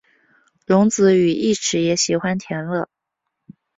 [0.65, 2.89] 荣子与义持也喜欢田乐。